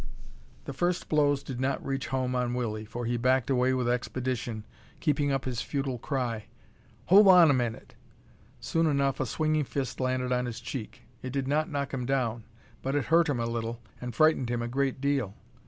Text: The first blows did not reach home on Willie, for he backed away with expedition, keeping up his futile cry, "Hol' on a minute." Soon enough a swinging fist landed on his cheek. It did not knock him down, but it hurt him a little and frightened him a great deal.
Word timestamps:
The 0.65 0.73
first 0.73 1.09
blows 1.09 1.43
did 1.43 1.59
not 1.59 1.85
reach 1.85 2.07
home 2.07 2.33
on 2.33 2.55
Willie, 2.55 2.85
for 2.85 3.05
he 3.05 3.17
backed 3.17 3.51
away 3.51 3.71
with 3.75 3.87
expedition, 3.87 4.65
keeping 4.99 5.31
up 5.31 5.45
his 5.45 5.61
futile 5.61 5.99
cry, 5.99 6.45
"Hol' 7.05 7.29
on 7.29 7.51
a 7.51 7.53
minute." 7.53 7.93
Soon 8.59 8.87
enough 8.87 9.19
a 9.19 9.27
swinging 9.27 9.63
fist 9.65 9.99
landed 9.99 10.31
on 10.31 10.47
his 10.47 10.59
cheek. 10.59 11.03
It 11.21 11.29
did 11.31 11.47
not 11.47 11.69
knock 11.69 11.93
him 11.93 12.07
down, 12.07 12.45
but 12.81 12.95
it 12.95 13.05
hurt 13.13 13.29
him 13.29 13.39
a 13.39 13.45
little 13.45 13.79
and 14.01 14.15
frightened 14.15 14.49
him 14.49 14.63
a 14.63 14.67
great 14.67 15.01
deal. 15.01 15.35